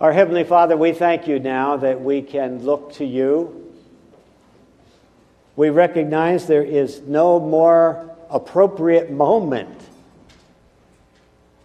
[0.00, 3.74] Our Heavenly Father, we thank you now that we can look to you.
[5.56, 9.76] We recognize there is no more appropriate moment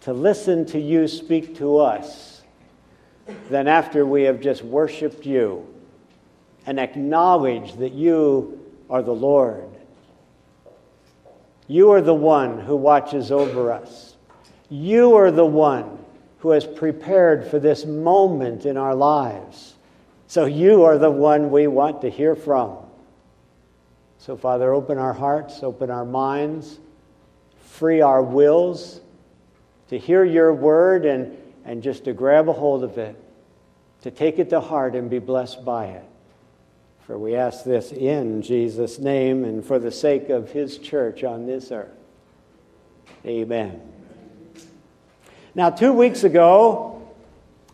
[0.01, 2.41] to listen to you speak to us
[3.51, 5.67] than after we have just worshiped you
[6.65, 8.59] and acknowledged that you
[8.89, 9.69] are the Lord.
[11.67, 14.15] You are the one who watches over us.
[14.71, 16.02] You are the one
[16.43, 19.75] who has prepared for this moment in our lives.
[20.27, 22.79] So you are the one we want to hear from.
[24.17, 26.79] So, Father, open our hearts, open our minds,
[27.59, 28.99] free our wills
[29.87, 33.15] to hear your word and, and just to grab a hold of it,
[34.01, 36.05] to take it to heart and be blessed by it.
[37.07, 41.45] For we ask this in Jesus' name and for the sake of his church on
[41.45, 41.95] this earth.
[43.25, 43.92] Amen.
[45.55, 46.99] Now, two weeks ago,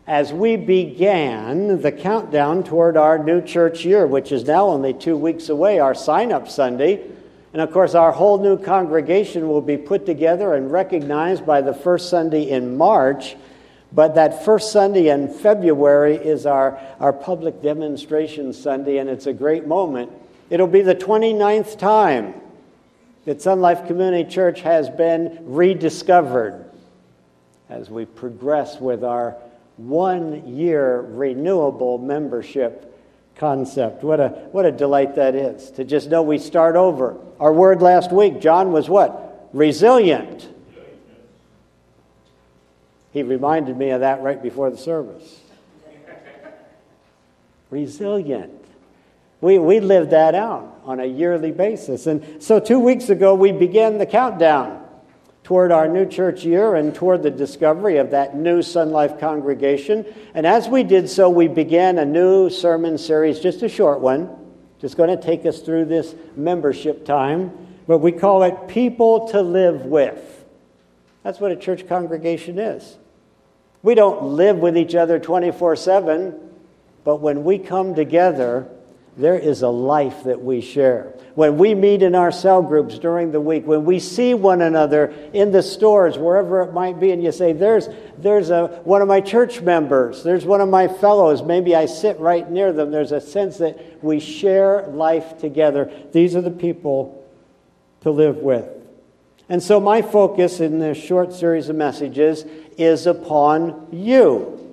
[0.06, 5.16] as we began the countdown toward our new church year, which is now only two
[5.16, 7.02] weeks away, our sign up Sunday,
[7.54, 11.72] and of course, our whole new congregation will be put together and recognized by the
[11.72, 13.34] first Sunday in March.
[13.92, 19.32] But that first Sunday in February is our, our public demonstration Sunday, and it's a
[19.32, 20.12] great moment.
[20.50, 22.34] It'll be the 29th time
[23.24, 26.69] that Sun Life Community Church has been rediscovered
[27.70, 29.36] as we progress with our
[29.76, 32.86] one year renewable membership
[33.36, 34.02] concept.
[34.02, 37.16] What a, what a delight that is to just know we start over.
[37.38, 39.48] Our word last week, John, was what?
[39.52, 40.48] Resilient.
[43.12, 45.40] He reminded me of that right before the service.
[47.70, 48.52] Resilient.
[49.40, 52.06] We, we live that out on a yearly basis.
[52.06, 54.79] And so two weeks ago, we began the countdown
[55.50, 60.06] toward our new church year and toward the discovery of that new Sun Life congregation.
[60.32, 64.30] And as we did so, we began a new sermon series, just a short one,
[64.80, 67.50] just going to take us through this membership time.
[67.88, 70.44] But we call it People to Live With.
[71.24, 72.96] That's what a church congregation is.
[73.82, 76.32] We don't live with each other 24 7,
[77.02, 78.68] but when we come together,
[79.20, 81.14] there is a life that we share.
[81.34, 85.14] When we meet in our cell groups during the week, when we see one another
[85.32, 87.88] in the stores, wherever it might be, and you say, There's,
[88.18, 92.18] there's a, one of my church members, there's one of my fellows, maybe I sit
[92.18, 95.90] right near them, there's a sense that we share life together.
[96.12, 97.28] These are the people
[98.00, 98.66] to live with.
[99.48, 102.44] And so, my focus in this short series of messages
[102.78, 104.69] is upon you.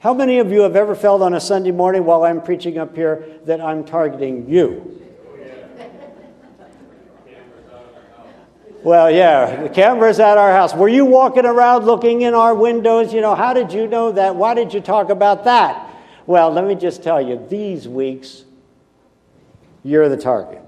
[0.00, 2.94] How many of you have ever felt on a Sunday morning while I'm preaching up
[2.94, 4.92] here that I'm targeting you?
[8.84, 10.72] Well, yeah, the camera's at our house.
[10.72, 13.12] Were you walking around looking in our windows?
[13.12, 14.36] You know, how did you know that?
[14.36, 15.90] Why did you talk about that?
[16.26, 18.44] Well, let me just tell you, these weeks,
[19.82, 20.62] you're the target.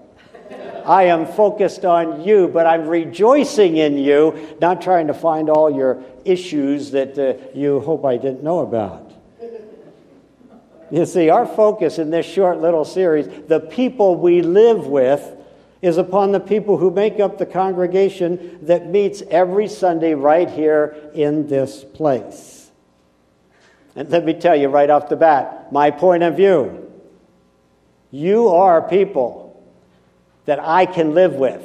[0.84, 5.70] I am focused on you, but I'm rejoicing in you, not trying to find all
[5.70, 9.07] your issues that uh, you hope I didn't know about.
[10.90, 15.34] You see, our focus in this short little series, the people we live with,
[15.80, 21.10] is upon the people who make up the congregation that meets every Sunday right here
[21.14, 22.70] in this place.
[23.94, 26.90] And let me tell you right off the bat my point of view.
[28.10, 29.62] You are people
[30.46, 31.62] that I can live with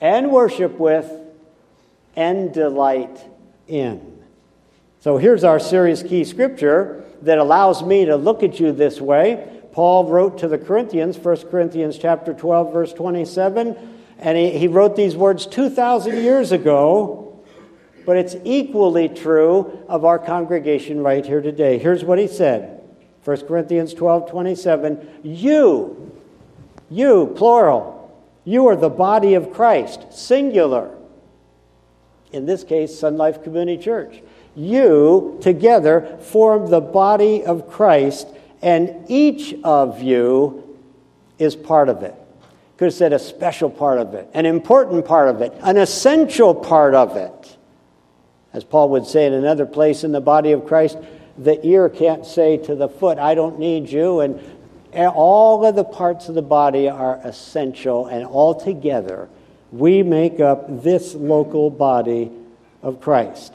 [0.00, 1.10] and worship with
[2.14, 3.24] and delight
[3.66, 4.22] in.
[5.00, 9.60] So here's our series key scripture that allows me to look at you this way.
[9.72, 13.76] Paul wrote to the Corinthians, 1 Corinthians chapter 12, verse 27,
[14.18, 17.40] and he, he wrote these words 2,000 years ago,
[18.04, 21.78] but it's equally true of our congregation right here today.
[21.78, 22.82] Here's what he said
[23.24, 26.12] 1 Corinthians 12, 27, You,
[26.90, 28.00] you, plural,
[28.44, 30.96] you are the body of Christ, singular.
[32.32, 34.22] In this case, Sun Life Community Church
[34.60, 38.28] you together form the body of Christ,
[38.62, 40.78] and each of you
[41.38, 42.14] is part of it.
[42.76, 46.54] Could have said a special part of it, an important part of it, an essential
[46.54, 47.56] part of it.
[48.52, 50.98] As Paul would say in another place in the body of Christ,
[51.38, 54.20] the ear can't say to the foot, I don't need you.
[54.20, 54.40] And
[54.92, 59.28] all of the parts of the body are essential, and all together
[59.70, 62.30] we make up this local body
[62.82, 63.54] of Christ.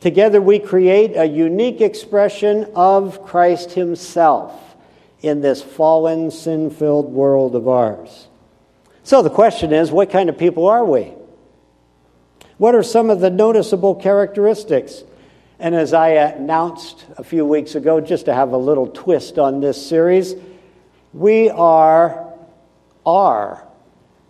[0.00, 4.76] Together we create a unique expression of Christ Himself
[5.20, 8.28] in this fallen, sin filled world of ours.
[9.02, 11.12] So the question is what kind of people are we?
[12.58, 15.02] What are some of the noticeable characteristics?
[15.58, 19.60] And as I announced a few weeks ago, just to have a little twist on
[19.60, 20.34] this series,
[21.12, 22.32] we are
[23.06, 23.66] R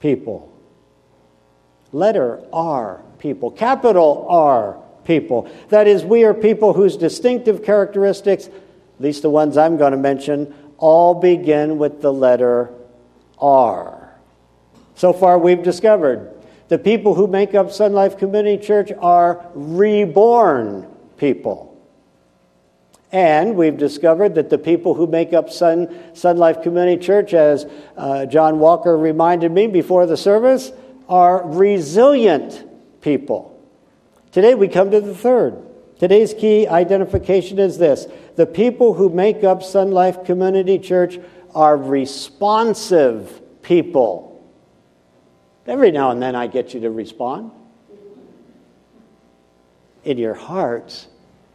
[0.00, 0.52] people.
[1.92, 3.50] Letter R people.
[3.50, 5.50] Capital R people.
[5.68, 9.98] That is, we are people whose distinctive characteristics, at least the ones I'm going to
[9.98, 12.72] mention, all begin with the letter
[13.38, 14.16] R.
[14.94, 16.30] So far, we've discovered
[16.68, 21.70] the people who make up Sun Life Community Church are reborn people.
[23.12, 27.64] And we've discovered that the people who make up Sun, Sun Life Community Church, as
[27.96, 30.72] uh, John Walker reminded me before the service,
[31.08, 32.64] are resilient
[33.02, 33.53] people.
[34.34, 35.62] Today we come to the third.
[36.00, 41.20] Today's key identification is this the people who make up Sun Life Community Church
[41.54, 44.44] are responsive people.
[45.68, 47.52] Every now and then I get you to respond.
[50.02, 51.06] In your hearts,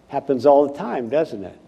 [0.08, 1.60] happens all the time, doesn't it?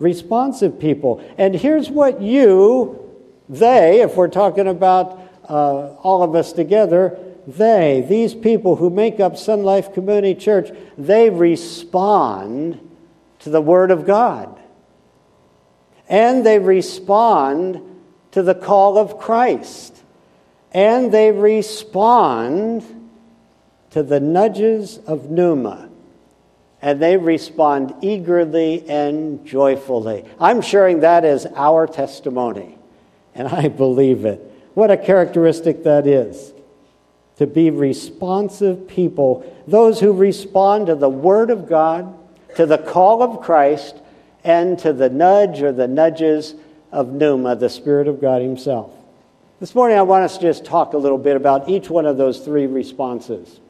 [0.00, 1.24] Responsive people.
[1.38, 3.14] And here's what you,
[3.48, 9.20] they, if we're talking about uh, all of us together, they, these people who make
[9.20, 12.80] up Sun Life Community Church, they respond
[13.40, 14.58] to the Word of God.
[16.08, 17.80] And they respond
[18.32, 19.96] to the call of Christ
[20.76, 22.84] and they respond
[23.90, 25.88] to the nudges of Pneuma.
[26.82, 30.26] And they respond eagerly and joyfully.
[30.38, 32.78] I'm sharing that as our testimony,
[33.34, 34.38] and I believe it.
[34.74, 36.52] What a characteristic that is
[37.38, 42.16] to be responsive people, those who respond to the Word of God,
[42.56, 43.96] to the call of Christ,
[44.42, 46.54] and to the nudge or the nudges
[46.92, 48.90] of Pneuma, the Spirit of God Himself.
[49.60, 52.16] This morning, I want us to just talk a little bit about each one of
[52.16, 53.60] those three responses.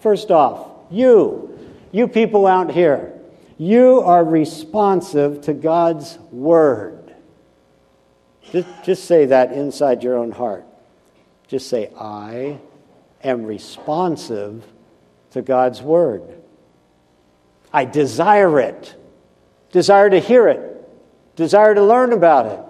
[0.00, 1.58] First off, you,
[1.92, 3.12] you people out here,
[3.56, 7.14] you are responsive to God's Word.
[8.50, 10.66] Just, just say that inside your own heart.
[11.46, 12.58] Just say, I
[13.24, 14.64] am responsive
[15.30, 16.22] to God's Word.
[17.72, 18.94] I desire it,
[19.72, 20.88] desire to hear it,
[21.34, 22.60] desire to learn about it.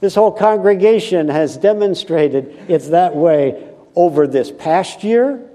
[0.00, 5.46] This whole congregation has demonstrated it's that way over this past year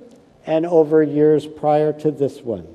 [0.46, 2.68] and over years prior to this one.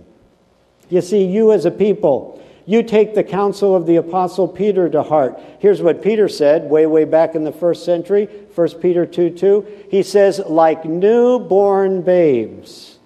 [0.88, 2.39] You see, you as a people,
[2.70, 5.40] you take the counsel of the Apostle Peter to heart.
[5.58, 9.86] Here's what Peter said way, way back in the first century, 1 Peter 2 2.
[9.90, 12.98] He says, like newborn babes,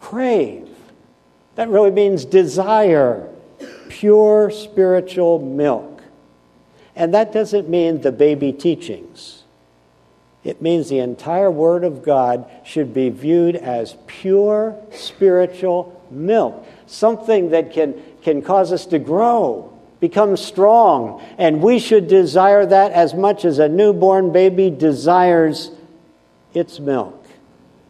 [0.00, 0.68] crave.
[1.56, 3.28] That really means desire
[3.88, 5.96] pure spiritual milk
[6.96, 9.42] and that doesn't mean the baby teachings.
[10.42, 17.50] It means the entire Word of God should be viewed as pure spiritual milk, something
[17.50, 21.22] that can, can cause us to grow, become strong.
[21.38, 25.70] And we should desire that as much as a newborn baby desires
[26.52, 27.24] its milk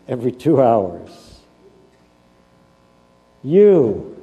[0.07, 1.41] every two hours.
[3.43, 4.15] You,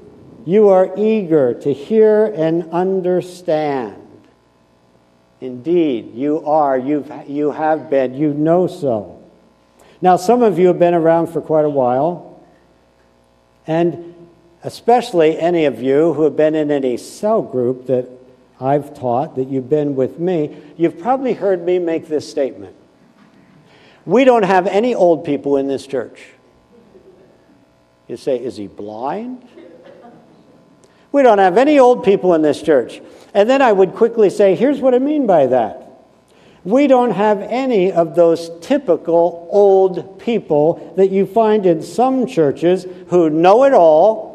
[0.46, 4.08] you are eager to hear and understand.
[5.42, 9.20] Indeed, you are, you've, you have been, you know so.
[10.00, 12.40] Now, some of you have been around for quite a while,
[13.66, 14.13] and
[14.64, 18.10] especially any of you who have been in any cell group that
[18.60, 22.76] I've taught, that you've been with me, you've probably heard me make this statement.
[24.06, 26.26] We don't have any old people in this church.
[28.08, 29.48] You say, is he blind?
[31.12, 33.02] We don't have any old people in this church.
[33.34, 35.80] And then I would quickly say, here's what I mean by that.
[36.64, 42.86] We don't have any of those typical old people that you find in some churches
[43.08, 44.33] who know it all,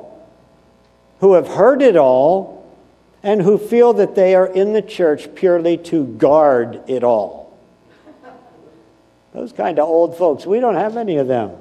[1.21, 2.59] who have heard it all,
[3.23, 7.59] and who feel that they are in the church purely to guard it all.
[9.35, 11.53] Those kind of old folks, we don't have any of them.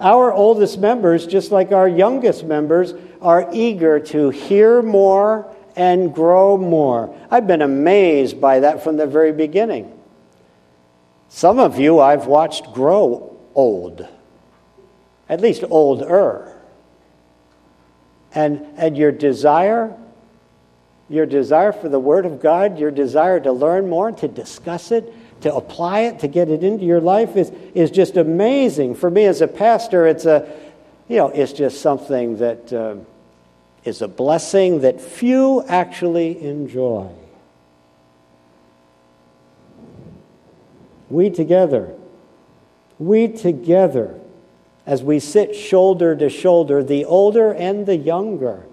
[0.00, 6.56] Our oldest members, just like our youngest members, are eager to hear more and grow
[6.56, 7.14] more.
[7.30, 9.96] I've been amazed by that from the very beginning.
[11.28, 14.06] Some of you I've watched grow old,
[15.28, 16.59] at least older.
[18.34, 19.96] And, and your desire,
[21.08, 25.12] your desire for the Word of God, your desire to learn more, to discuss it,
[25.40, 28.94] to apply it, to get it into your life is, is just amazing.
[28.94, 30.48] For me as a pastor, it's a,
[31.08, 32.96] you know, it's just something that uh,
[33.84, 37.08] is a blessing that few actually enjoy.
[41.08, 41.92] We together,
[42.98, 44.19] we together,
[44.90, 48.66] as we sit shoulder to shoulder, the older and the younger,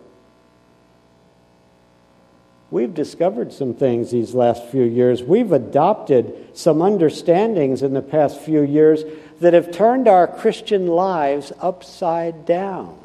[2.70, 5.24] We've discovered some things these last few years.
[5.24, 9.06] We've adopted some understandings in the past few years
[9.40, 13.00] that have turned our Christian lives upside down.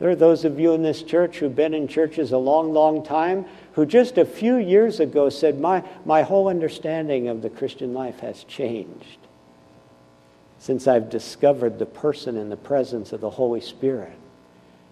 [0.00, 3.02] There are those of you in this church who've been in churches a long, long
[3.02, 7.94] time who just a few years ago said, My, my whole understanding of the Christian
[7.94, 9.25] life has changed
[10.58, 14.12] since I've discovered the person and the presence of the Holy Spirit.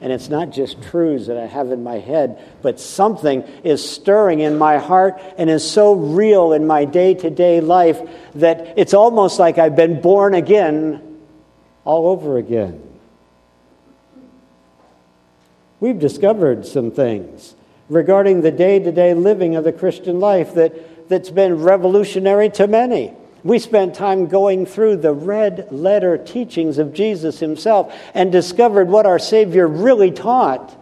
[0.01, 4.41] And it's not just truths that I have in my head, but something is stirring
[4.41, 8.01] in my heart and is so real in my day to day life
[8.35, 11.19] that it's almost like I've been born again
[11.85, 12.83] all over again.
[15.81, 17.55] We've discovered some things
[17.89, 22.67] regarding the day to day living of the Christian life that, that's been revolutionary to
[22.67, 23.13] many.
[23.45, 29.05] We spent time going through the red letter teachings of Jesus himself and discovered what
[29.05, 30.75] our Savior really taught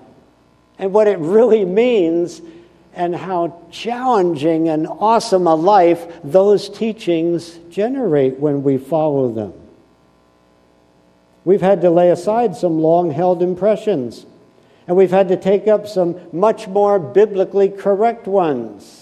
[0.78, 2.40] and what it really means
[2.95, 9.52] and how challenging and awesome a life those teachings generate when we follow them.
[11.45, 14.25] We've had to lay aside some long held impressions,
[14.87, 19.02] and we've had to take up some much more biblically correct ones.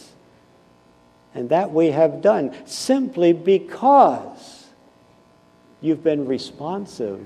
[1.34, 4.66] And that we have done simply because
[5.80, 7.24] you've been responsive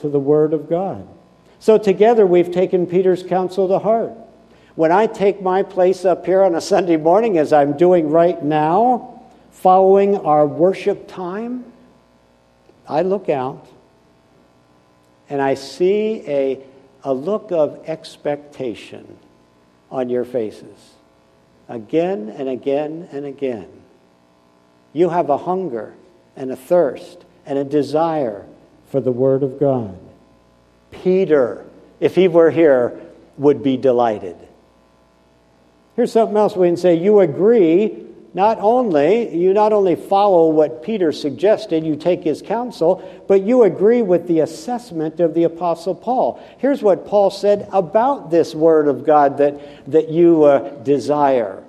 [0.00, 1.06] to the Word of God.
[1.58, 4.12] So together we've taken Peter's counsel to heart.
[4.74, 8.42] When I take my place up here on a Sunday morning, as I'm doing right
[8.42, 11.64] now, following our worship time,
[12.86, 13.66] I look out
[15.30, 16.60] and I see a,
[17.02, 19.18] a look of expectation
[19.90, 20.95] on your faces
[21.68, 23.68] again and again and again.
[24.92, 25.94] You have a hunger
[26.36, 28.46] and a thirst and a desire
[28.90, 29.98] for the Word of God.
[30.90, 31.64] Peter,
[32.00, 33.00] if he were here,
[33.36, 34.36] would be delighted.
[35.94, 36.94] Here's something else we can say.
[36.94, 38.05] You agree
[38.36, 43.62] not only you not only follow what Peter suggested, you take his counsel, but you
[43.62, 46.38] agree with the assessment of the apostle Paul.
[46.58, 51.64] Here's what Paul said about this word of God that, that you uh, desire.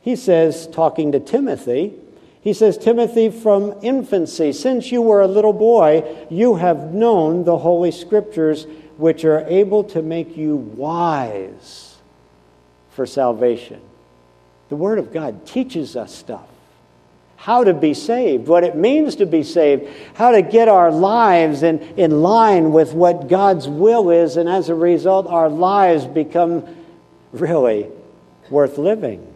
[0.00, 1.94] He says, talking to Timothy,
[2.40, 7.58] he says, Timothy, from infancy, since you were a little boy, you have known the
[7.58, 11.96] Holy Scriptures, which are able to make you wise
[12.90, 13.80] for salvation.
[14.68, 16.46] The Word of God teaches us stuff
[17.36, 21.62] how to be saved, what it means to be saved, how to get our lives
[21.62, 26.64] in, in line with what God's will is, and as a result, our lives become
[27.32, 27.86] really
[28.50, 29.32] worth living.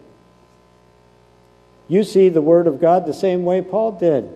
[1.87, 4.29] You see the Word of God the same way Paul did.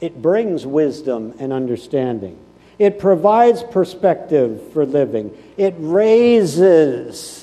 [0.00, 2.38] It brings wisdom and understanding.
[2.78, 5.36] It provides perspective for living.
[5.56, 7.39] It raises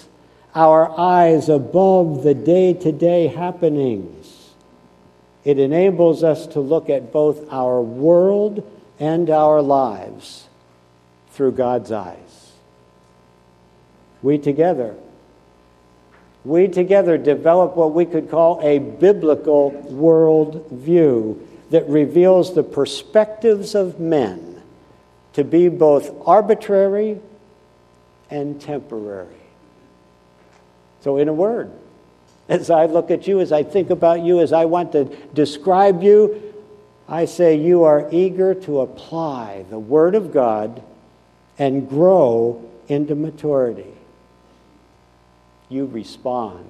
[0.56, 4.54] our eyes above the day to day happenings.
[5.44, 10.48] It enables us to look at both our world and our lives
[11.32, 12.52] through God's eyes.
[14.22, 14.96] We together,
[16.44, 23.76] we together develop what we could call a biblical world view that reveals the perspectives
[23.76, 24.62] of men
[25.34, 27.22] to be both arbitrary
[28.30, 29.37] and temporary.
[31.02, 31.72] So, in a word,
[32.50, 36.02] as I look at you, as I think about you, as I want to describe
[36.02, 36.54] you,
[37.08, 40.82] I say you are eager to apply the Word of God
[41.58, 43.94] and grow into maturity.
[45.70, 46.66] You respond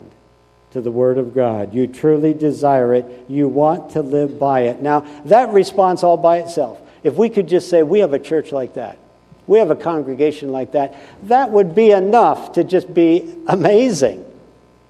[0.72, 1.74] to the Word of God.
[1.74, 3.26] You truly desire it.
[3.28, 4.82] You want to live by it.
[4.82, 8.52] Now, that response all by itself, if we could just say we have a church
[8.52, 8.98] like that,
[9.48, 14.26] we have a congregation like that, that would be enough to just be amazing.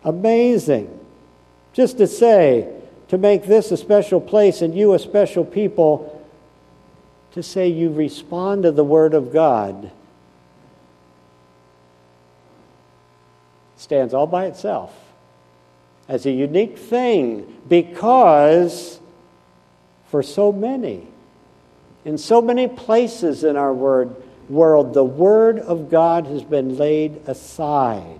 [0.03, 0.99] Amazing.
[1.73, 2.73] Just to say,
[3.09, 6.13] to make this a special place and you a special people,
[7.33, 9.91] to say you respond to the Word of God
[13.75, 14.93] stands all by itself
[16.09, 18.99] as a unique thing because
[20.09, 21.07] for so many,
[22.05, 24.15] in so many places in our Word,
[24.49, 28.19] world, the Word of God has been laid aside,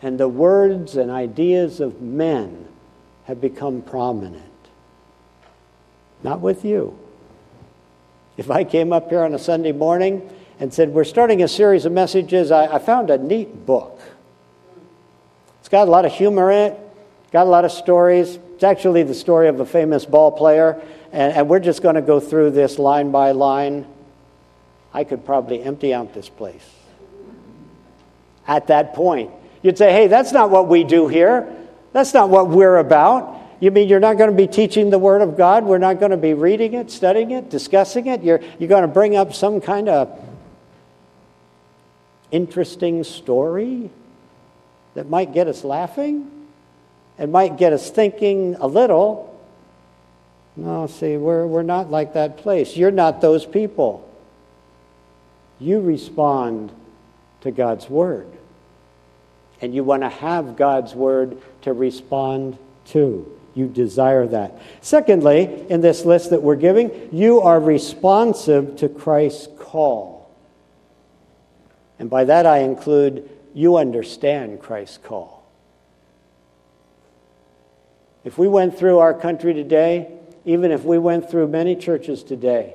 [0.00, 2.68] and the words and ideas of men
[3.24, 4.44] have become prominent.
[6.22, 6.98] Not with you.
[8.36, 10.28] If I came up here on a Sunday morning
[10.58, 14.00] and said, We're starting a series of messages, I, I found a neat book.
[15.60, 16.80] It's got a lot of humor in it,
[17.30, 18.38] got a lot of stories.
[18.54, 20.80] It's actually the story of a famous ball player,
[21.12, 23.86] and, and we're just going to go through this line by line.
[24.92, 26.68] I could probably empty out this place.
[28.46, 29.30] At that point,
[29.62, 31.54] you'd say, Hey, that's not what we do here.
[31.92, 33.40] That's not what we're about.
[33.60, 35.64] You mean you're not going to be teaching the Word of God?
[35.64, 38.24] We're not going to be reading it, studying it, discussing it?
[38.24, 40.18] You're, you're going to bring up some kind of
[42.32, 43.90] interesting story
[44.94, 46.28] that might get us laughing?
[47.18, 49.28] It might get us thinking a little.
[50.56, 52.76] No, see, we're, we're not like that place.
[52.76, 54.08] You're not those people.
[55.62, 56.72] You respond
[57.42, 58.26] to God's Word.
[59.60, 63.38] And you want to have God's Word to respond to.
[63.54, 64.60] You desire that.
[64.80, 70.28] Secondly, in this list that we're giving, you are responsive to Christ's call.
[71.98, 75.46] And by that I include you understand Christ's call.
[78.24, 80.10] If we went through our country today,
[80.44, 82.74] even if we went through many churches today,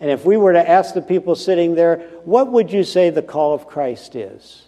[0.00, 3.22] and if we were to ask the people sitting there, what would you say the
[3.22, 4.66] call of Christ is?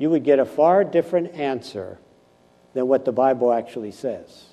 [0.00, 1.98] you would get a far different answer
[2.72, 4.46] than what the Bible actually says.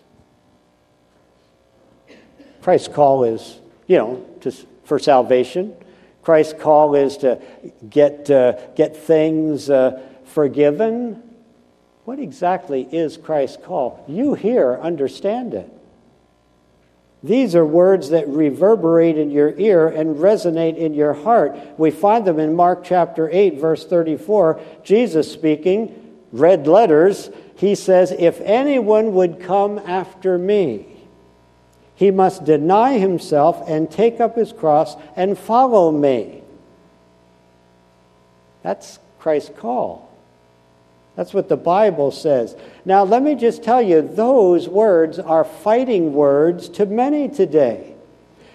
[2.61, 3.57] Christ's call is,
[3.87, 4.51] you know, to,
[4.83, 5.73] for salvation.
[6.21, 7.41] Christ's call is to
[7.89, 11.23] get, uh, get things uh, forgiven.
[12.03, 14.03] What exactly is Christ's call?
[14.05, 15.71] You here understand it.
[17.27, 21.57] These are words that reverberate in your ear and resonate in your heart.
[21.77, 24.61] We find them in Mark chapter 8, verse 34.
[24.81, 30.85] Jesus speaking, red letters, he says, If anyone would come after me,
[31.95, 36.43] he must deny himself and take up his cross and follow me.
[38.63, 40.06] That's Christ's call.
[41.17, 42.55] That's what the Bible says.
[42.85, 47.95] Now, let me just tell you, those words are fighting words to many today,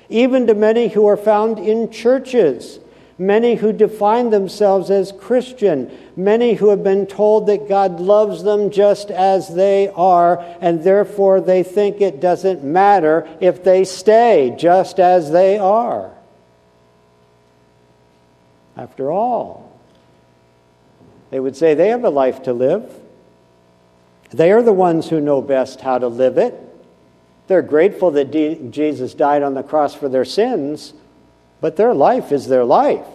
[0.08, 2.78] even to many who are found in churches,
[3.18, 8.70] many who define themselves as Christian, many who have been told that God loves them
[8.70, 15.00] just as they are, and therefore they think it doesn't matter if they stay just
[15.00, 16.12] as they are.
[18.76, 19.71] After all,
[21.32, 22.84] they would say they have a life to live.
[24.32, 26.52] They are the ones who know best how to live it.
[27.46, 30.92] They're grateful that D- Jesus died on the cross for their sins,
[31.62, 33.06] but their life is their life.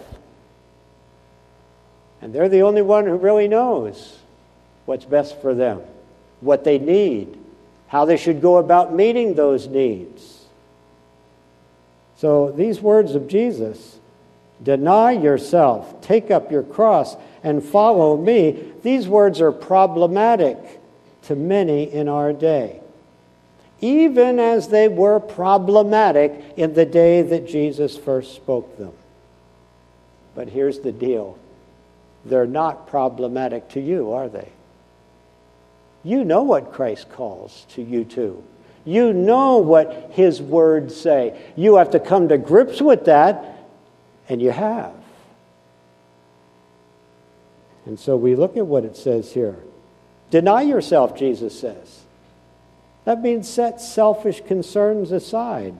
[2.20, 4.18] And they're the only one who really knows
[4.84, 5.80] what's best for them,
[6.40, 7.38] what they need,
[7.86, 10.44] how they should go about meeting those needs.
[12.16, 14.00] So these words of Jesus
[14.60, 18.72] deny yourself, take up your cross, and follow me.
[18.82, 20.56] These words are problematic
[21.22, 22.80] to many in our day,
[23.80, 28.92] even as they were problematic in the day that Jesus first spoke them.
[30.34, 31.38] But here's the deal
[32.24, 34.48] they're not problematic to you, are they?
[36.04, 38.42] You know what Christ calls to you to.
[38.84, 41.38] You know what his words say.
[41.56, 43.58] You have to come to grips with that,
[44.28, 44.94] and you have.
[47.88, 49.56] And so we look at what it says here.
[50.30, 52.02] Deny yourself, Jesus says.
[53.06, 55.74] That means set selfish concerns aside.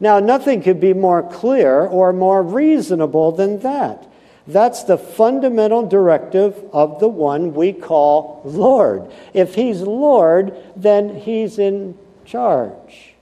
[0.00, 4.10] Now, nothing could be more clear or more reasonable than that.
[4.46, 9.12] That's the fundamental directive of the one we call Lord.
[9.34, 13.12] If He's Lord, then He's in charge.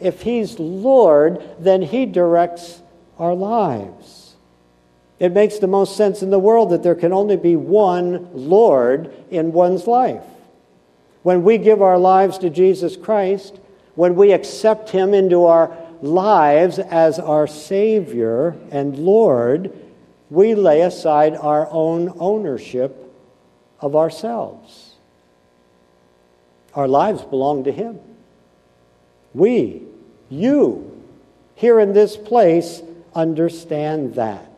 [0.00, 2.80] If He's Lord, then He directs
[3.18, 4.23] our lives.
[5.24, 9.10] It makes the most sense in the world that there can only be one Lord
[9.30, 10.22] in one's life.
[11.22, 13.58] When we give our lives to Jesus Christ,
[13.94, 19.72] when we accept Him into our lives as our Savior and Lord,
[20.28, 23.10] we lay aside our own ownership
[23.80, 24.92] of ourselves.
[26.74, 27.98] Our lives belong to Him.
[29.32, 29.84] We,
[30.28, 31.02] you,
[31.54, 32.82] here in this place,
[33.14, 34.53] understand that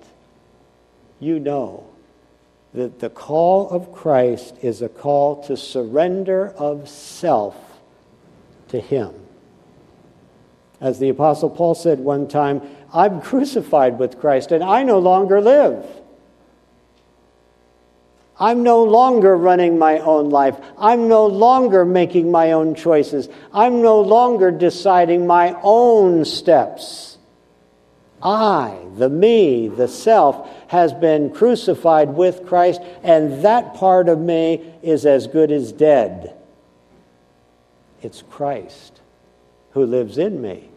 [1.20, 1.86] you know
[2.74, 7.56] that the call of Christ is a call to surrender of self
[8.68, 9.14] to Him.
[10.80, 12.60] As the Apostle Paul said one time,
[12.92, 15.84] I'm crucified with Christ and I no longer live.
[18.38, 20.58] I'm no longer running my own life.
[20.76, 23.30] I'm no longer making my own choices.
[23.52, 27.15] I'm no longer deciding my own steps.
[28.26, 34.74] I, the me, the self, has been crucified with Christ, and that part of me
[34.82, 36.34] is as good as dead.
[38.02, 39.00] It's Christ
[39.70, 40.68] who lives in me.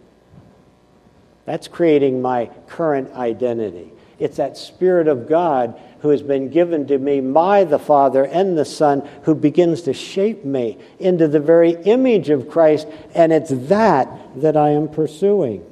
[1.45, 3.91] That's creating my current identity.
[4.19, 8.55] It's that Spirit of God who has been given to me by the Father and
[8.55, 13.49] the Son who begins to shape me into the very image of Christ, and it's
[13.49, 15.65] that that I am pursuing.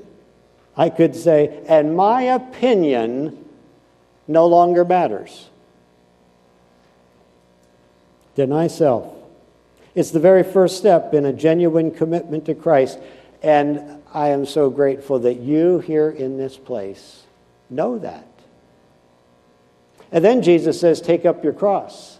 [0.77, 3.45] I could say, and my opinion
[4.27, 5.49] no longer matters.
[8.35, 9.11] Deny self.
[9.95, 12.99] It's the very first step in a genuine commitment to Christ.
[13.41, 17.23] And I am so grateful that you here in this place
[17.69, 18.27] know that.
[20.11, 22.19] And then Jesus says, Take up your cross.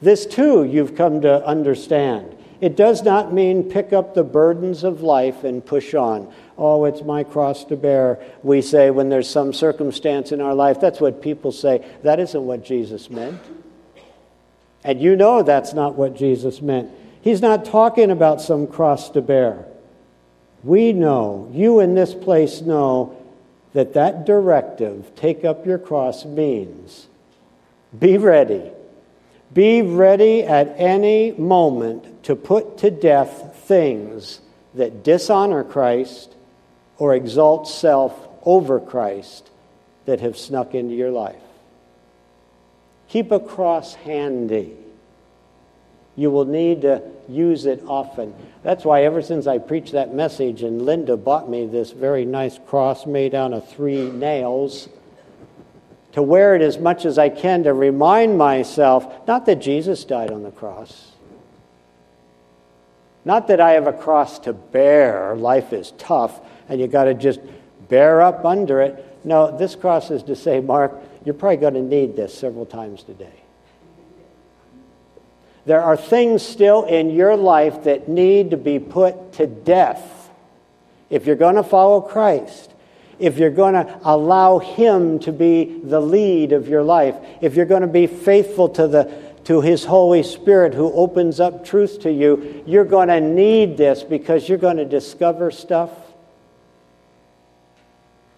[0.00, 2.36] This too you've come to understand.
[2.60, 6.32] It does not mean pick up the burdens of life and push on.
[6.56, 8.20] Oh, it's my cross to bear.
[8.42, 11.84] We say when there's some circumstance in our life, that's what people say.
[12.02, 13.40] That isn't what Jesus meant.
[14.84, 16.90] And you know that's not what Jesus meant.
[17.22, 19.64] He's not talking about some cross to bear.
[20.62, 23.20] We know, you in this place know,
[23.72, 27.08] that that directive, take up your cross, means
[27.98, 28.70] be ready.
[29.54, 34.40] Be ready at any moment to put to death things
[34.74, 36.34] that dishonor Christ
[36.98, 39.48] or exalt self over Christ
[40.06, 41.36] that have snuck into your life.
[43.08, 44.76] Keep a cross handy.
[46.16, 48.34] You will need to use it often.
[48.62, 52.58] That's why, ever since I preached that message, and Linda bought me this very nice
[52.66, 54.88] cross made out of three nails,
[56.14, 60.30] to wear it as much as I can to remind myself not that Jesus died
[60.30, 61.12] on the cross,
[63.24, 65.34] not that I have a cross to bear.
[65.34, 67.40] Life is tough, and you got to just
[67.88, 69.18] bear up under it.
[69.24, 73.02] No, this cross is to say, Mark, you're probably going to need this several times
[73.02, 73.42] today.
[75.66, 80.30] There are things still in your life that need to be put to death
[81.10, 82.73] if you're going to follow Christ.
[83.24, 87.64] If you're going to allow Him to be the lead of your life, if you're
[87.64, 92.12] going to be faithful to, the, to His Holy Spirit who opens up truth to
[92.12, 95.90] you, you're going to need this because you're going to discover stuff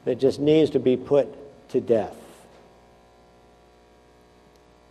[0.05, 1.27] that just needs to be put
[1.70, 2.14] to death.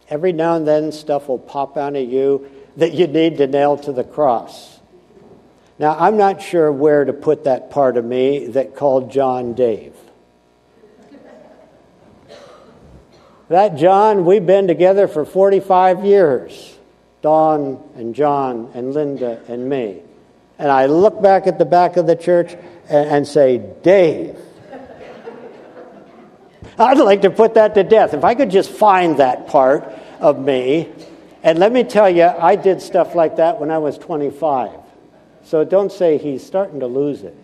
[0.10, 3.78] Every now and then, stuff will pop out of you that you need to nail
[3.78, 4.75] to the cross.
[5.78, 9.94] Now, I'm not sure where to put that part of me that called John Dave.
[13.50, 16.78] That John, we've been together for 45 years.
[17.22, 20.02] Don and John and Linda and me.
[20.58, 22.54] And I look back at the back of the church
[22.88, 24.38] and, and say, Dave,
[26.78, 28.14] I'd like to put that to death.
[28.14, 30.92] If I could just find that part of me.
[31.44, 34.85] And let me tell you, I did stuff like that when I was 25.
[35.46, 37.38] So don't say he's starting to lose it.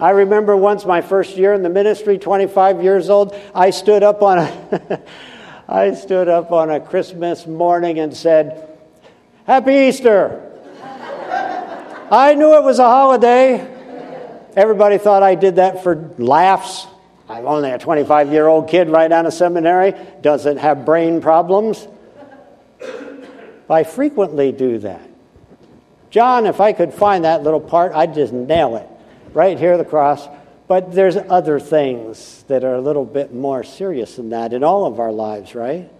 [0.00, 4.22] I remember once my first year in the ministry, 25 years old, I stood up
[4.22, 5.02] on a
[5.68, 8.68] I stood up on a Christmas morning and said,
[9.46, 10.42] "Happy Easter."
[12.10, 13.74] I knew it was a holiday.
[14.54, 16.86] Everybody thought I did that for laughs.
[17.28, 21.88] I'm only a 25 year old kid right out of seminary, doesn't have brain problems.
[23.68, 25.05] I frequently do that.
[26.16, 28.88] John, if I could find that little part, I'd just nail it
[29.34, 30.26] right here, the cross.
[30.66, 34.86] But there's other things that are a little bit more serious than that in all
[34.86, 35.92] of our lives, right?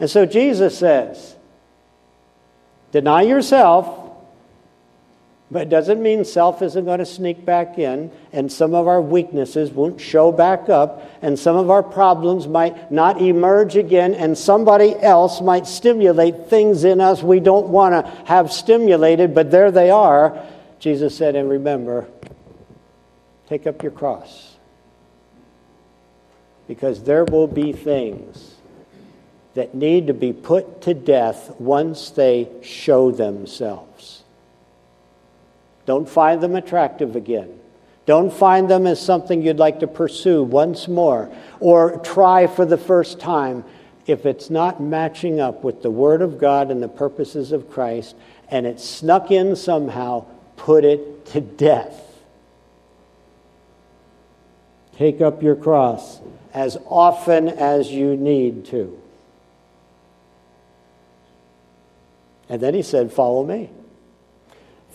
[0.00, 1.36] And so Jesus says,
[2.90, 4.03] deny yourself
[5.54, 9.00] but it doesn't mean self isn't going to sneak back in, and some of our
[9.00, 14.36] weaknesses won't show back up, and some of our problems might not emerge again, and
[14.36, 19.70] somebody else might stimulate things in us we don't want to have stimulated, but there
[19.70, 20.44] they are.
[20.80, 22.08] Jesus said, and remember,
[23.46, 24.56] take up your cross.
[26.66, 28.56] Because there will be things
[29.54, 34.23] that need to be put to death once they show themselves.
[35.86, 37.60] Don't find them attractive again.
[38.06, 42.76] Don't find them as something you'd like to pursue once more or try for the
[42.76, 43.64] first time
[44.06, 48.14] if it's not matching up with the Word of God and the purposes of Christ
[48.50, 52.00] and it snuck in somehow, put it to death.
[54.96, 56.20] Take up your cross
[56.52, 59.00] as often as you need to.
[62.48, 63.70] And then he said, Follow me.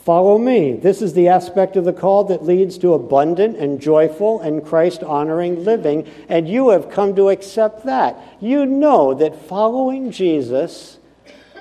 [0.04, 0.74] Follow me.
[0.74, 5.04] This is the aspect of the call that leads to abundant and joyful and Christ
[5.04, 8.18] honoring living, and you have come to accept that.
[8.40, 10.98] You know that following Jesus,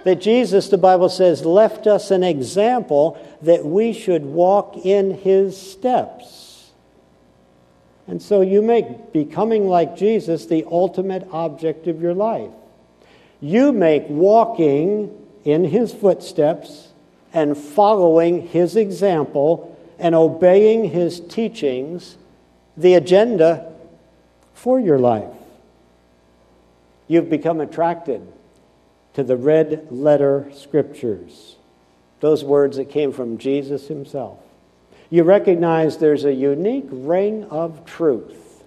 [0.04, 5.60] that Jesus, the Bible says, left us an example that we should walk in his
[5.60, 6.70] steps.
[8.06, 12.50] And so you make becoming like Jesus the ultimate object of your life.
[13.40, 16.87] You make walking in his footsteps
[17.32, 22.16] and following his example and obeying his teachings
[22.76, 23.72] the agenda
[24.54, 25.34] for your life.
[27.08, 28.26] You've become attracted
[29.14, 31.56] to the red letter scriptures,
[32.20, 34.38] those words that came from Jesus himself.
[35.10, 38.62] You recognize there's a unique ring of truth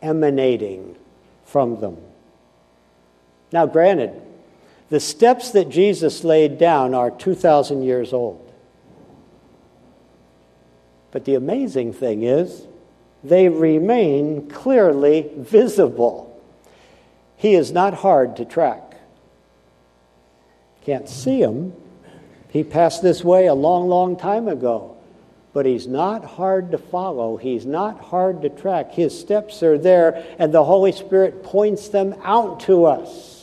[0.00, 0.96] emanating
[1.44, 1.98] from them.
[3.52, 4.20] Now, granted,
[4.90, 8.44] the steps that Jesus laid down are 2,000 years old.
[11.10, 12.66] But the amazing thing is,
[13.24, 16.42] they remain clearly visible.
[17.36, 18.94] He is not hard to track.
[20.84, 21.74] Can't see him.
[22.50, 24.96] He passed this way a long, long time ago.
[25.52, 27.36] But he's not hard to follow.
[27.36, 28.92] He's not hard to track.
[28.92, 33.37] His steps are there, and the Holy Spirit points them out to us.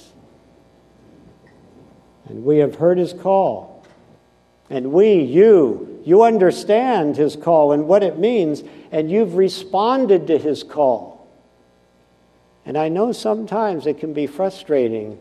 [2.28, 3.84] And we have heard his call.
[4.70, 10.38] And we, you, you understand his call and what it means, and you've responded to
[10.38, 11.28] his call.
[12.66, 15.20] And I know sometimes it can be frustrating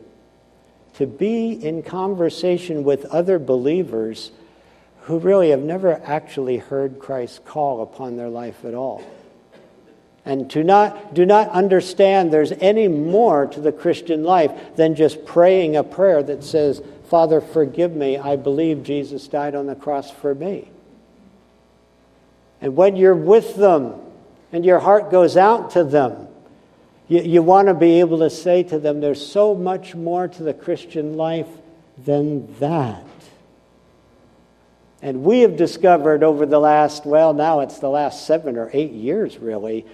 [0.94, 4.30] to be in conversation with other believers
[5.02, 9.02] who really have never actually heard Christ's call upon their life at all.
[10.24, 15.26] And to not, do not understand there's any more to the Christian life than just
[15.26, 18.16] praying a prayer that says, Father, forgive me.
[18.18, 20.70] I believe Jesus died on the cross for me.
[22.60, 24.00] And when you're with them
[24.52, 26.28] and your heart goes out to them,
[27.08, 30.42] you, you want to be able to say to them, there's so much more to
[30.42, 31.48] the Christian life
[31.98, 33.04] than that.
[35.02, 38.92] And we have discovered over the last, well, now it's the last seven or eight
[38.92, 39.84] years really,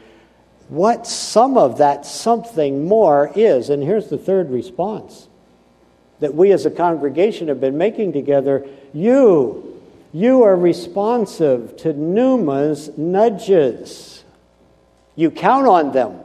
[0.69, 3.71] what some of that something more is.
[3.71, 5.27] And here's the third response
[6.21, 9.81] that we as a congregation have been making together, you,
[10.13, 14.25] you are responsive to Pneuma's nudges.
[15.17, 16.21] You count on them.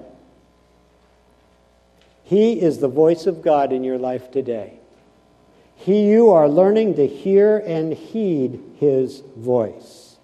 [2.24, 4.80] He is the voice of God in your life today.
[5.76, 10.16] He, you are learning to hear and heed his voice.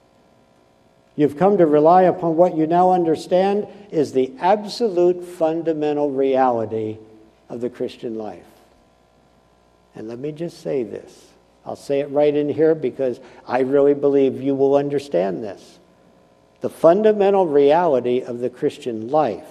[1.15, 6.97] You've come to rely upon what you now understand is the absolute fundamental reality
[7.49, 8.50] of the Christian life.
[9.95, 11.27] And let me just say this.
[11.65, 15.79] I'll say it right in here because I really believe you will understand this.
[16.61, 19.47] The fundamental reality of the Christian life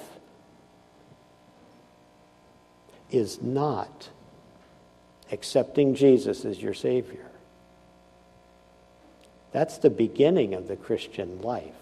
[3.11, 4.09] is not
[5.33, 7.27] accepting Jesus as your Savior.
[9.53, 11.75] That's the beginning of the Christian life.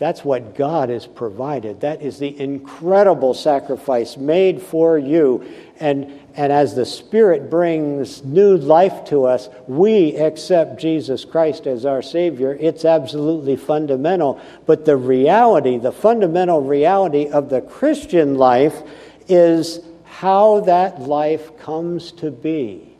[0.00, 1.82] That's what God has provided.
[1.82, 5.46] That is the incredible sacrifice made for you.
[5.78, 11.84] And, and as the Spirit brings new life to us, we accept Jesus Christ as
[11.84, 12.56] our Savior.
[12.58, 14.40] It's absolutely fundamental.
[14.64, 18.82] But the reality, the fundamental reality of the Christian life
[19.28, 22.96] is how that life comes to be.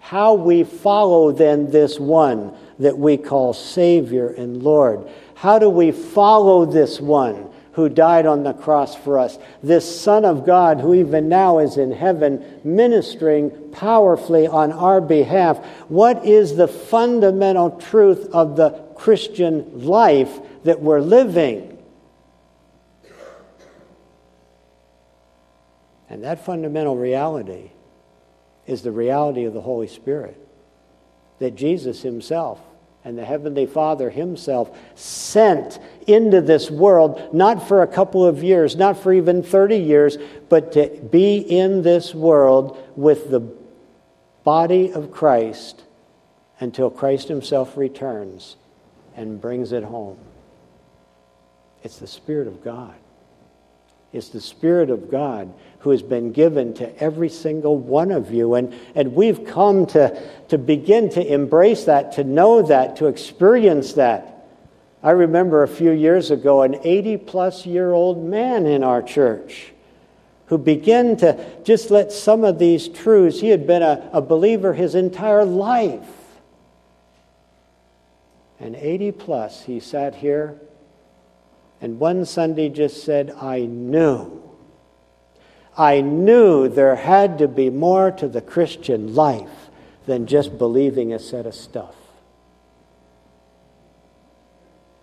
[0.00, 5.08] How we follow then this one that we call Savior and Lord.
[5.34, 9.38] How do we follow this one who died on the cross for us?
[9.62, 15.58] This Son of God who even now is in heaven ministering powerfully on our behalf.
[15.88, 21.70] What is the fundamental truth of the Christian life that we're living?
[26.08, 27.72] And that fundamental reality
[28.66, 30.38] is the reality of the Holy Spirit.
[31.40, 32.60] That Jesus Himself
[33.04, 38.76] and the Heavenly Father Himself sent into this world, not for a couple of years,
[38.76, 40.16] not for even 30 years,
[40.48, 43.40] but to be in this world with the
[44.42, 45.84] body of Christ
[46.60, 48.56] until Christ Himself returns
[49.16, 50.18] and brings it home.
[51.82, 52.94] It's the Spirit of God.
[54.12, 55.52] It's the Spirit of God
[55.84, 58.54] who has been given to every single one of you.
[58.54, 63.92] And, and we've come to, to begin to embrace that, to know that, to experience
[63.92, 64.48] that.
[65.02, 69.74] I remember a few years ago an 80 plus year old man in our church
[70.46, 74.72] who began to just let some of these truths, he had been a, a believer
[74.72, 76.08] his entire life.
[78.58, 80.58] And 80 plus, he sat here
[81.82, 84.43] and one Sunday just said, I knew.
[85.76, 89.70] I knew there had to be more to the Christian life
[90.06, 91.94] than just believing a set of stuff.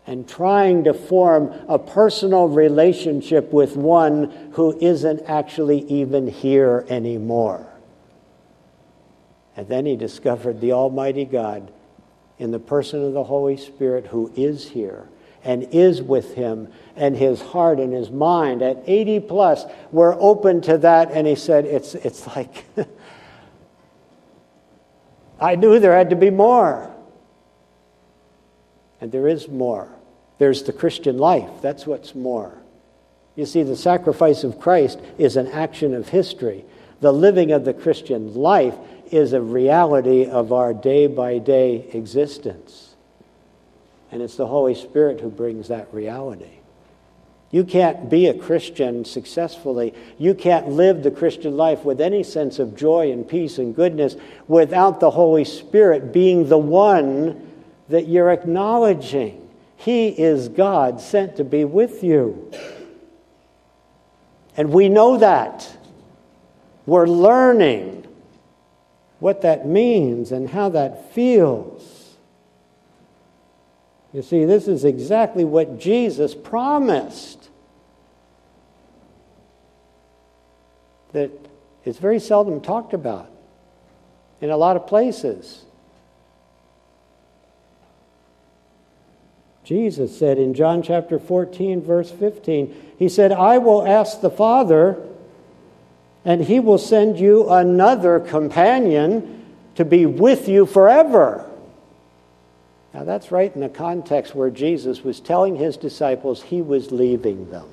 [0.08, 7.68] And trying to form a personal relationship with one who isn't actually even here anymore.
[9.56, 11.72] And then he discovered the Almighty God
[12.40, 15.08] in the person of the Holy Spirit who is here
[15.44, 20.62] and is with him and his heart and his mind at 80 plus we're open
[20.62, 22.66] to that and he said it's it's like
[25.40, 26.90] i knew there had to be more.
[29.00, 29.90] And there is more.
[30.38, 31.50] There's the christian life.
[31.62, 32.56] That's what's more.
[33.36, 36.66] You see the sacrifice of christ is an action of history.
[37.00, 38.76] The living of the christian life
[39.12, 42.91] is a reality of our day by day existence
[44.12, 46.60] and it's the Holy Spirit who brings that reality.
[47.52, 49.94] You can't be a Christian successfully.
[50.18, 54.16] You can't live the Christian life with any sense of joy and peace and goodness
[54.48, 57.50] without the Holy Spirit being the one
[57.90, 59.50] that you're acknowledging.
[59.76, 62.52] He is God sent to be with you.
[64.56, 65.78] And we know that.
[66.86, 68.08] We're learning
[69.20, 71.91] what that means and how that feels.
[74.14, 77.50] You see, this is exactly what Jesus promised.
[81.14, 81.32] That
[81.86, 83.30] is very seldom talked about
[84.42, 85.66] in a lot of places.
[89.64, 94.98] Jesus said in John chapter 14, verse 15, He said, I will ask the Father,
[96.26, 99.46] and He will send you another companion
[99.76, 101.51] to be with you forever
[102.94, 107.50] now, that's right in the context where Jesus was telling his disciples he was leaving
[107.50, 107.68] them.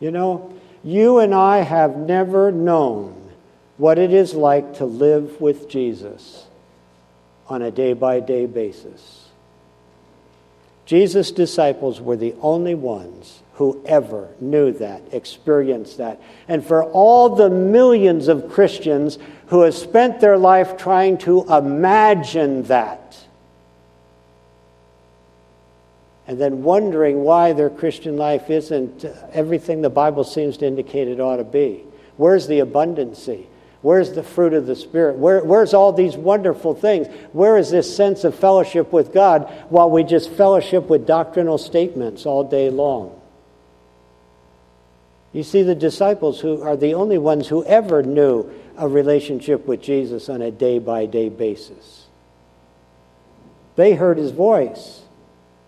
[0.00, 3.30] You know, you and I have never known
[3.76, 6.46] what it is like to live with Jesus
[7.48, 9.28] on a day by day basis.
[10.84, 16.20] Jesus' disciples were the only ones who ever knew that, experienced that.
[16.46, 22.64] And for all the millions of Christians who have spent their life trying to imagine
[22.64, 23.18] that,
[26.26, 31.20] and then wondering why their Christian life isn't everything the Bible seems to indicate it
[31.20, 31.82] ought to be.
[32.18, 33.46] Where's the abundancy?
[33.80, 35.16] Where's the fruit of the Spirit?
[35.16, 37.06] Where, where's all these wonderful things?
[37.32, 42.26] Where is this sense of fellowship with God while we just fellowship with doctrinal statements
[42.26, 43.18] all day long?
[45.36, 49.82] You see, the disciples who are the only ones who ever knew a relationship with
[49.82, 52.06] Jesus on a day by day basis.
[53.74, 55.02] They heard his voice.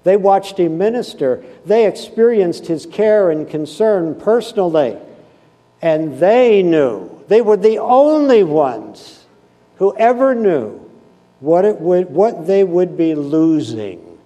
[0.04, 1.44] They watched him minister.
[1.66, 4.96] They experienced his care and concern personally.
[5.82, 9.26] And they knew, they were the only ones
[9.76, 10.80] who ever knew
[11.40, 14.18] what, it would, what they would be losing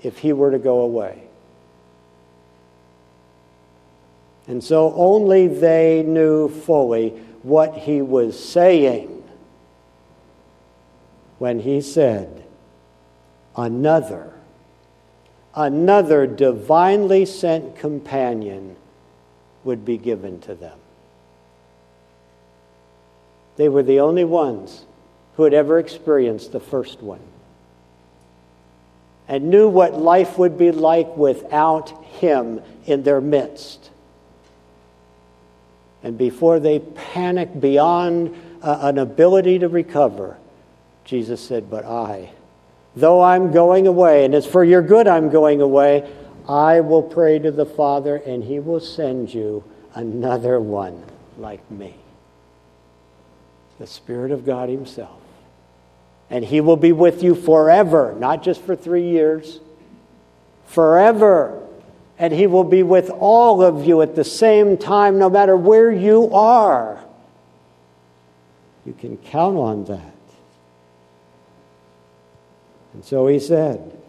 [0.00, 1.25] if he were to go away.
[4.46, 7.10] And so only they knew fully
[7.42, 9.24] what he was saying
[11.38, 12.44] when he said,
[13.56, 14.32] Another,
[15.54, 18.76] another divinely sent companion
[19.64, 20.78] would be given to them.
[23.56, 24.84] They were the only ones
[25.36, 27.20] who had ever experienced the first one
[29.28, 33.90] and knew what life would be like without him in their midst.
[36.06, 38.32] And before they panic beyond
[38.62, 40.36] uh, an ability to recover,
[41.04, 42.30] Jesus said, But I,
[42.94, 46.08] though I'm going away, and it's for your good I'm going away,
[46.48, 49.64] I will pray to the Father, and he will send you
[49.96, 51.02] another one
[51.38, 51.96] like me
[53.80, 55.20] the Spirit of God Himself.
[56.30, 59.58] And He will be with you forever, not just for three years,
[60.66, 61.65] forever
[62.18, 65.90] and He will be with all of you at the same time, no matter where
[65.90, 67.02] you are.
[68.84, 70.14] You can count on that.
[72.94, 74.00] And so He said,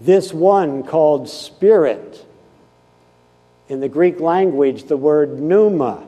[0.00, 2.26] This one called Spirit.
[3.68, 6.06] In the Greek language, the word pneuma.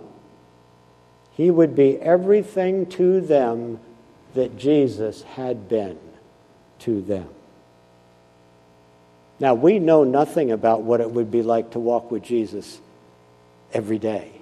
[1.32, 3.80] He would be everything to them
[4.34, 5.98] that Jesus had been
[6.80, 7.28] to them.
[9.38, 12.80] Now, we know nothing about what it would be like to walk with Jesus
[13.72, 14.32] every day,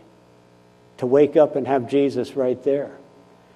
[0.99, 2.92] to wake up and have Jesus right there,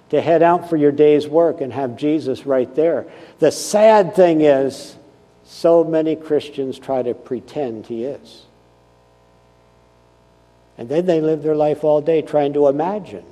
[0.09, 3.05] to head out for your day's work and have Jesus right there.
[3.39, 4.95] The sad thing is,
[5.45, 8.43] so many Christians try to pretend he is.
[10.77, 13.25] And then they live their life all day trying to imagine.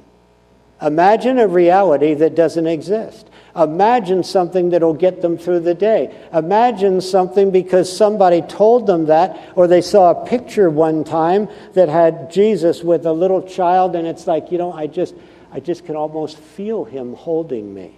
[0.81, 3.27] Imagine a reality that doesn't exist.
[3.55, 6.15] Imagine something that'll get them through the day.
[6.31, 11.89] Imagine something because somebody told them that, or they saw a picture one time that
[11.89, 15.15] had Jesus with a little child, and it's like, you know, I just,
[15.51, 17.97] I just can almost feel him holding me.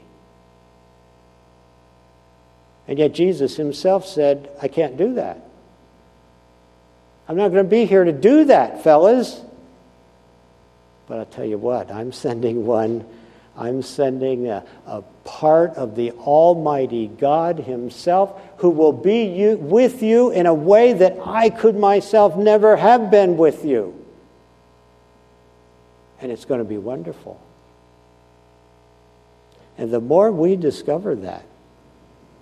[2.88, 5.46] And yet Jesus himself said, I can't do that.
[7.28, 9.42] I'm not going to be here to do that, fellas.
[11.10, 13.04] But I'll tell you what, I'm sending one
[13.60, 20.02] I'm sending a, a, part of the Almighty God Himself who will be you, with
[20.02, 23.94] you in a way that I could myself never have been with you.
[26.22, 27.40] And it's going to be wonderful.
[29.78, 31.44] And the more we discover that,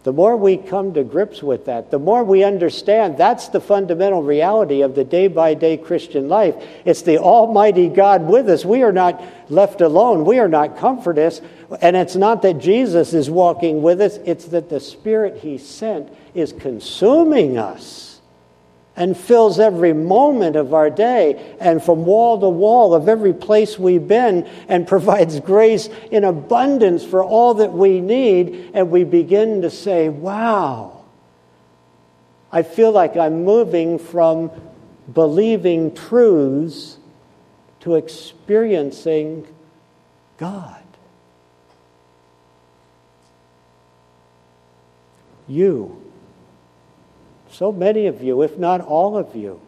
[0.08, 4.24] the more we come to grips with that, the more we understand that's the fundamental
[4.24, 6.55] reality of the day by day Christian life.
[6.86, 8.64] It's the Almighty God with us.
[8.64, 11.41] We are not left alone, we are not comfortless.
[11.82, 16.08] And it's not that Jesus is walking with us, it's that the Spirit He sent
[16.34, 18.07] is consuming us
[18.98, 23.78] and fills every moment of our day and from wall to wall of every place
[23.78, 28.72] we've been and provides grace in abundance for all that we need.
[28.74, 31.06] And we begin to say, wow,
[32.52, 34.50] I feel like I'm moving from
[35.14, 36.98] believing truths
[37.82, 39.48] to experiencing
[40.38, 40.84] God.
[45.48, 46.07] You
[47.58, 49.60] so many of you, if not all of you,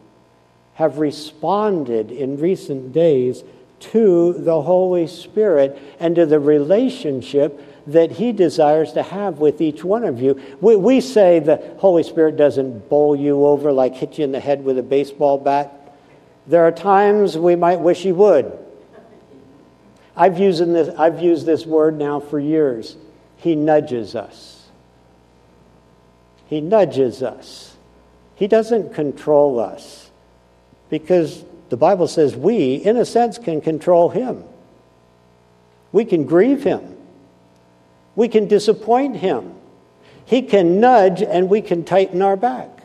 [0.74, 3.42] have responded in recent days
[3.80, 9.82] to the Holy Spirit and to the relationship that He desires to have with each
[9.82, 10.40] one of you.
[10.60, 14.38] We, we, say the Holy Spirit doesn't bowl you over like hit you in the
[14.38, 15.96] head with a baseball bat.
[16.46, 18.56] There are times we might wish He would.
[20.14, 22.96] I've used, this, I've used this word now for years.
[23.38, 24.68] He nudges us.
[26.46, 27.69] He nudges us.
[28.40, 30.10] He doesn't control us
[30.88, 34.44] because the Bible says we, in a sense, can control Him.
[35.92, 36.96] We can grieve Him,
[38.16, 39.54] we can disappoint Him.
[40.24, 42.84] He can nudge and we can tighten our back.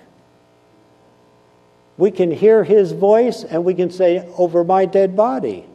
[1.95, 5.65] We can hear His voice and we can say, Over my dead body.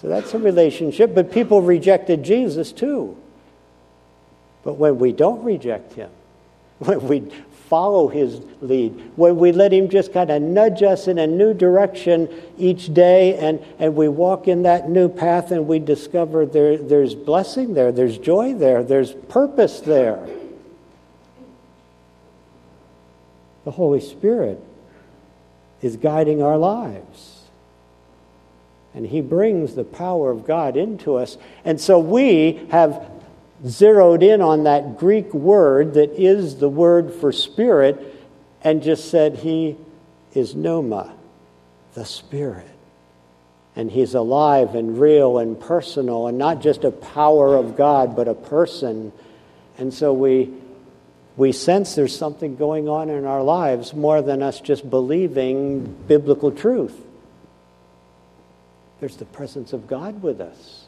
[0.00, 3.16] So that's a relationship, but people rejected Jesus too.
[4.64, 6.10] But when we don't reject Him,
[6.78, 7.30] when we
[7.70, 11.54] follow his lead, when we let him just kind of nudge us in a new
[11.54, 16.76] direction each day and, and we walk in that new path and we discover there,
[16.76, 20.18] there's blessing there, there's joy there, there's purpose there.
[23.64, 24.60] The Holy Spirit
[25.80, 27.42] is guiding our lives.
[28.94, 31.38] And He brings the power of God into us.
[31.64, 33.08] And so we have
[33.66, 38.16] zeroed in on that Greek word that is the word for spirit
[38.62, 39.76] and just said he
[40.34, 41.12] is pneuma,
[41.94, 42.66] the spirit.
[43.76, 48.28] And he's alive and real and personal and not just a power of God, but
[48.28, 49.12] a person.
[49.78, 50.52] And so we,
[51.36, 56.50] we sense there's something going on in our lives more than us just believing biblical
[56.50, 56.98] truth.
[58.98, 60.79] There's the presence of God with us.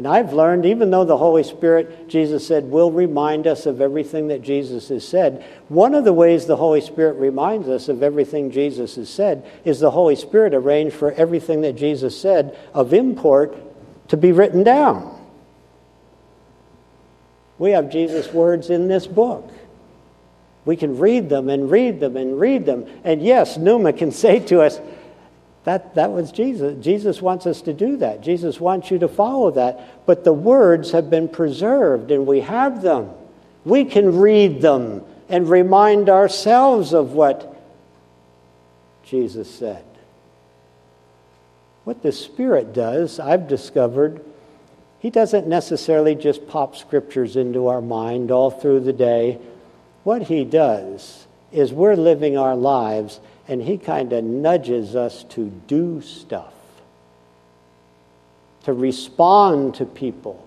[0.00, 4.28] And I've learned, even though the Holy Spirit, Jesus said, will remind us of everything
[4.28, 8.50] that Jesus has said, one of the ways the Holy Spirit reminds us of everything
[8.50, 13.54] Jesus has said is the Holy Spirit arranged for everything that Jesus said of import
[14.08, 15.20] to be written down.
[17.58, 19.50] We have Jesus' words in this book.
[20.64, 22.86] We can read them and read them and read them.
[23.04, 24.80] And yes, Pneuma can say to us,
[25.64, 26.82] that, that was Jesus.
[26.82, 28.22] Jesus wants us to do that.
[28.22, 30.06] Jesus wants you to follow that.
[30.06, 33.10] But the words have been preserved and we have them.
[33.64, 37.46] We can read them and remind ourselves of what
[39.04, 39.84] Jesus said.
[41.84, 44.24] What the Spirit does, I've discovered,
[45.00, 49.38] He doesn't necessarily just pop scriptures into our mind all through the day.
[50.04, 55.50] What He does is we're living our lives and He kind of nudges us to
[55.66, 56.54] do stuff,
[58.62, 60.46] to respond to people,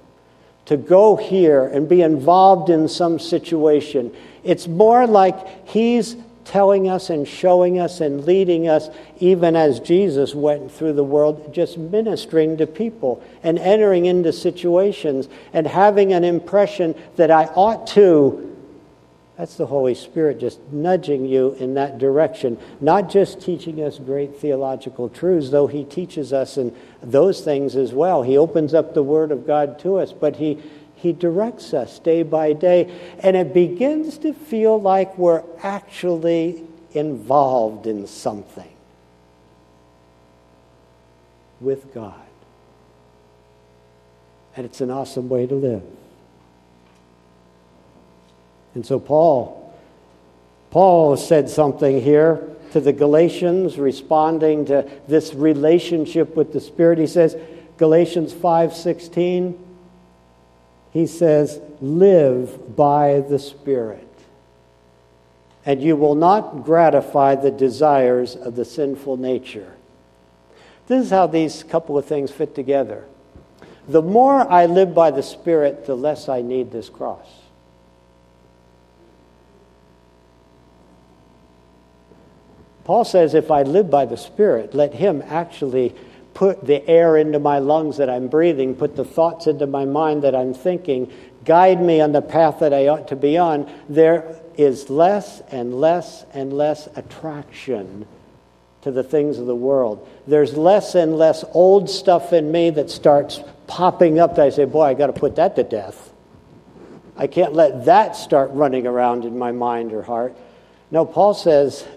[0.65, 4.15] to go here and be involved in some situation.
[4.45, 8.87] It's more like He's telling us and showing us and leading us,
[9.19, 15.27] even as Jesus went through the world, just ministering to people and entering into situations
[15.51, 18.52] and having an impression that I ought to.
[19.37, 24.35] That's the Holy Spirit just nudging you in that direction, not just teaching us great
[24.35, 28.21] theological truths, though He teaches us in those things as well.
[28.21, 30.61] He opens up the Word of God to us, but He
[31.03, 36.63] he directs us day by day, and it begins to feel like we're actually
[36.93, 38.71] involved in something
[41.59, 42.15] with God.
[44.55, 45.83] And it's an awesome way to live.
[48.75, 49.59] And so Paul
[50.71, 56.97] Paul said something here to the Galatians responding to this relationship with the Spirit.
[56.97, 57.37] He says
[57.77, 59.55] Galatians 5:16
[60.93, 64.07] he says, Live by the Spirit,
[65.65, 69.73] and you will not gratify the desires of the sinful nature.
[70.87, 73.05] This is how these couple of things fit together.
[73.87, 77.27] The more I live by the Spirit, the less I need this cross.
[82.83, 85.95] Paul says, if I live by the Spirit, let Him actually
[86.33, 90.23] put the air into my lungs that I'm breathing, put the thoughts into my mind
[90.23, 91.11] that I'm thinking,
[91.45, 95.79] guide me on the path that I ought to be on, there is less and
[95.79, 98.05] less and less attraction
[98.81, 100.07] to the things of the world.
[100.27, 104.65] There's less and less old stuff in me that starts popping up that I say,
[104.65, 106.11] boy, I got to put that to death.
[107.15, 110.35] I can't let that start running around in my mind or heart.
[110.91, 111.87] No, Paul says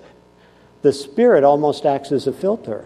[0.87, 2.85] the Spirit almost acts as a filter.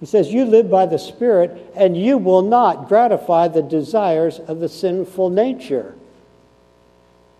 [0.00, 4.58] He says, You live by the Spirit, and you will not gratify the desires of
[4.58, 5.94] the sinful nature.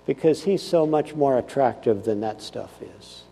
[0.06, 2.70] Because He's so much more attractive than that stuff
[3.00, 3.24] is.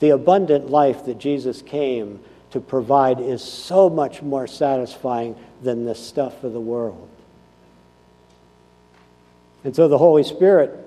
[0.00, 5.94] The abundant life that Jesus came to provide is so much more satisfying than the
[5.94, 7.08] stuff of the world.
[9.64, 10.78] And so the Holy Spirit,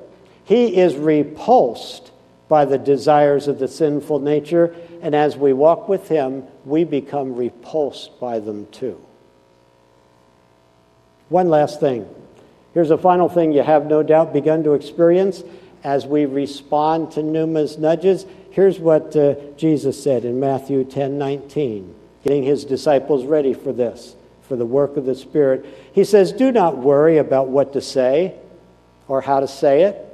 [0.45, 2.11] He is repulsed
[2.50, 7.36] by the desires of the sinful nature and as we walk with Him, we become
[7.36, 9.00] repulsed by them too.
[11.30, 12.08] One last thing.
[12.74, 15.43] Here's a final thing you have no doubt begun to experience
[15.84, 18.26] as we respond to Pneuma's nudges.
[18.52, 24.16] Here's what uh, Jesus said in Matthew 10 19, getting his disciples ready for this,
[24.43, 25.66] for the work of the Spirit.
[25.93, 28.36] He says, Do not worry about what to say
[29.08, 30.07] or how to say it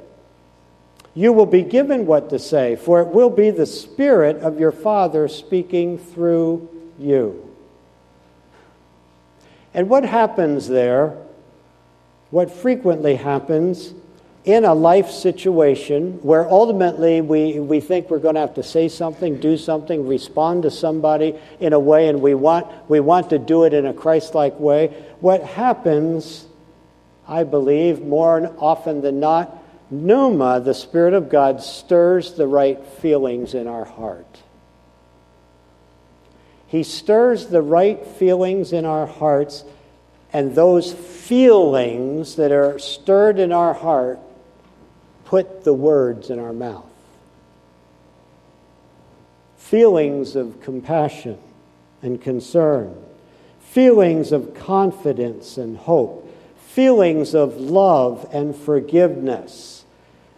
[1.14, 4.72] you will be given what to say, for it will be the Spirit of your
[4.72, 7.40] Father speaking through you.
[9.72, 11.16] And what happens there,
[12.30, 13.94] what frequently happens
[14.44, 18.88] in a life situation where ultimately we, we think we're going to have to say
[18.88, 23.38] something, do something, respond to somebody in a way, and we want, we want to
[23.38, 24.88] do it in a Christ like way,
[25.20, 26.46] what happens,
[27.26, 33.54] I believe, more often than not, Pneuma, the Spirit of God, stirs the right feelings
[33.54, 34.42] in our heart.
[36.66, 39.64] He stirs the right feelings in our hearts,
[40.32, 44.18] and those feelings that are stirred in our heart
[45.24, 46.84] put the words in our mouth.
[49.56, 51.38] Feelings of compassion
[52.02, 52.94] and concern,
[53.60, 56.23] feelings of confidence and hope,
[56.74, 59.84] feelings of love and forgiveness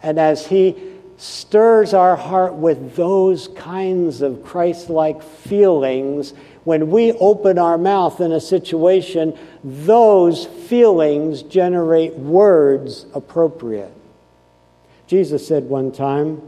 [0.01, 0.75] and as He
[1.17, 6.33] stirs our heart with those kinds of Christ like feelings,
[6.63, 13.91] when we open our mouth in a situation, those feelings generate words appropriate.
[15.07, 16.41] Jesus said one time,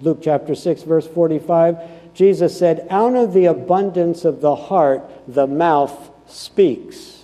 [0.00, 5.46] Luke chapter 6, verse 45, Jesus said, Out of the abundance of the heart, the
[5.46, 7.19] mouth speaks.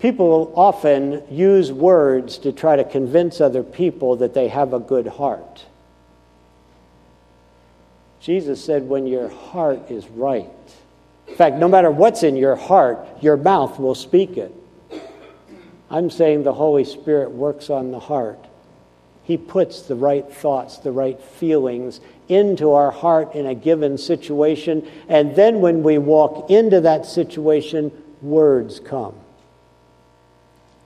[0.00, 5.06] People often use words to try to convince other people that they have a good
[5.06, 5.64] heart.
[8.20, 10.48] Jesus said, when your heart is right,
[11.26, 14.54] in fact, no matter what's in your heart, your mouth will speak it.
[15.90, 18.38] I'm saying the Holy Spirit works on the heart.
[19.22, 24.86] He puts the right thoughts, the right feelings into our heart in a given situation.
[25.08, 27.90] And then when we walk into that situation,
[28.20, 29.14] words come.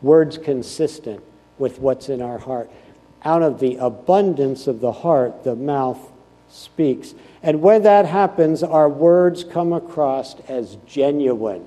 [0.03, 1.23] Words consistent
[1.59, 2.71] with what's in our heart.
[3.25, 5.99] Out of the abundance of the heart, the mouth
[6.51, 7.15] speaks.
[7.43, 11.67] And when that happens, our words come across as genuine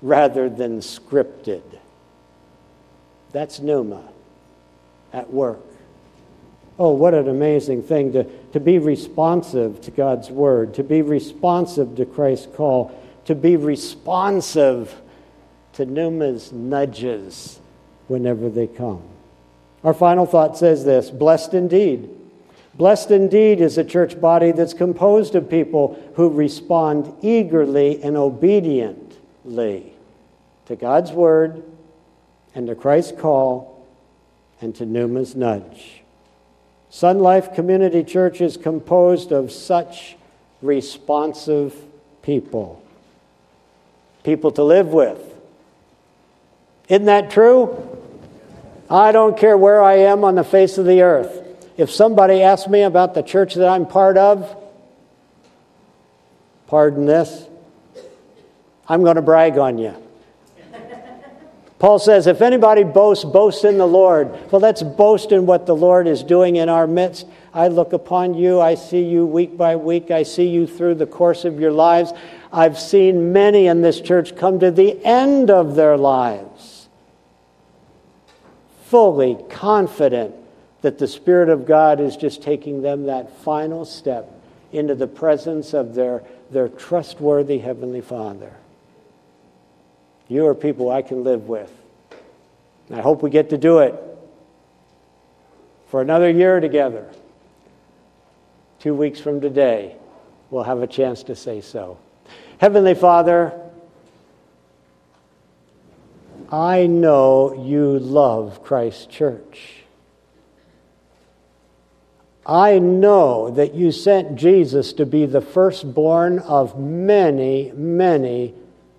[0.00, 1.62] rather than scripted.
[3.32, 4.02] That's pneuma
[5.12, 5.60] at work.
[6.78, 11.96] Oh, what an amazing thing to, to be responsive to God's word, to be responsive
[11.96, 14.94] to Christ's call, to be responsive
[15.74, 17.60] to Pneuma's nudges
[18.08, 19.02] whenever they come.
[19.84, 22.08] Our final thought says this Blessed indeed.
[22.74, 29.92] Blessed indeed is a church body that's composed of people who respond eagerly and obediently
[30.66, 31.62] to God's word
[32.54, 33.86] and to Christ's call
[34.60, 36.02] and to Pneuma's nudge.
[36.88, 40.16] Sun Life Community Church is composed of such
[40.62, 41.74] responsive
[42.22, 42.82] people.
[44.24, 45.31] People to live with.
[46.92, 47.88] Isn't that true?
[48.90, 51.42] I don't care where I am on the face of the earth.
[51.78, 54.54] If somebody asks me about the church that I'm part of,
[56.66, 57.48] pardon this,
[58.86, 59.94] I'm going to brag on you.
[61.78, 64.30] Paul says, if anybody boasts, boast in the Lord.
[64.52, 67.26] Well, let's boast in what the Lord is doing in our midst.
[67.54, 71.06] I look upon you, I see you week by week, I see you through the
[71.06, 72.12] course of your lives.
[72.52, 76.51] I've seen many in this church come to the end of their lives
[78.92, 80.34] fully confident
[80.82, 84.30] that the Spirit of God is just taking them that final step
[84.70, 88.52] into the presence of their, their trustworthy Heavenly Father.
[90.28, 91.72] You are people I can live with.
[92.90, 93.94] And I hope we get to do it
[95.88, 97.08] for another year together.
[98.78, 99.96] Two weeks from today,
[100.50, 101.96] we'll have a chance to say so.
[102.58, 103.58] Heavenly Father,
[106.52, 109.84] I know you love Christ Church.
[112.44, 118.52] I know that you sent Jesus to be the firstborn of many, many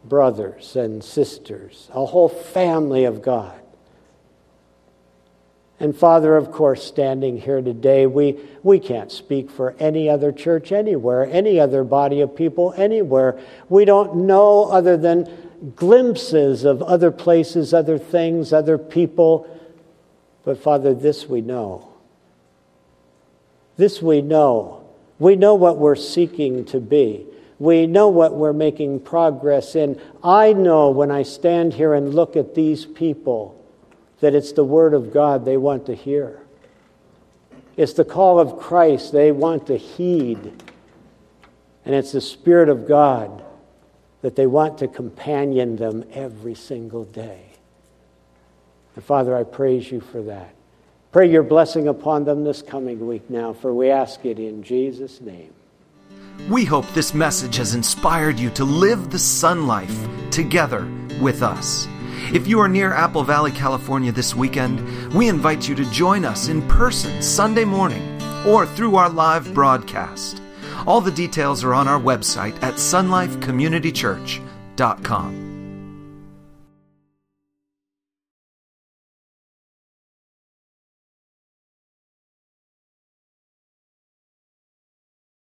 [0.03, 3.59] brothers and sisters, a whole family of God.
[5.79, 10.71] And Father, of course, standing here today, we, we can't speak for any other church
[10.71, 13.37] anywhere, any other body of people anywhere.
[13.69, 15.42] We don't know other than
[15.75, 19.47] glimpses of other places, other things, other people.
[20.43, 21.89] But Father, this we know.
[23.77, 24.85] This we know.
[25.19, 27.25] We know what we're seeking to be.
[27.59, 29.99] We know what we're making progress in.
[30.23, 33.59] I know when I stand here and look at these people
[34.19, 36.39] that it's the Word of God they want to hear.
[37.77, 40.61] It's the call of Christ they want to heed.
[41.85, 43.42] And it's the Spirit of God
[44.23, 47.43] that they want to companion them every single day.
[48.95, 50.55] And Father, I praise you for that.
[51.11, 55.19] Pray your blessing upon them this coming week now, for we ask it in Jesus'
[55.21, 55.53] name.
[56.49, 59.95] We hope this message has inspired you to live the sun life
[60.31, 60.89] together
[61.21, 61.87] with us.
[62.33, 66.47] If you are near Apple Valley, California this weekend, we invite you to join us
[66.47, 70.42] in person Sunday morning or through our live broadcast.
[70.87, 75.42] All the details are on our website at sunlifecommunitychurch.com.